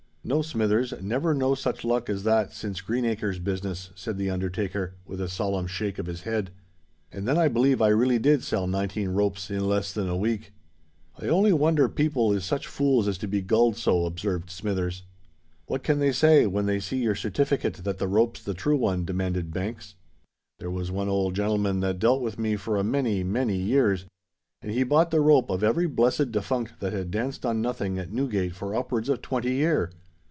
[0.23, 5.27] "No, Smithers—never no such luck as that since Greenacre's business," said the undertaker, with a
[5.27, 6.51] solemn shake of his head;
[7.11, 10.53] "and then I believe I really did sell nineteen ropes in less than a week."
[11.19, 15.01] "I only wonder people is such fools as to be gulled so," observed Smithers.
[15.65, 19.05] "What can they say, when they see your certifikit that the rope's the true one?"
[19.05, 19.95] demanded Banks.
[20.59, 24.05] "There was one old gen'leman that dealt with me for a many—many years;
[24.61, 28.11] and he bought the rope of every blessed defunct that had danced on nothing at
[28.13, 29.89] Newgate for upwards of twenty year!